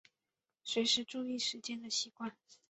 [0.63, 2.35] 随时注意时间的习惯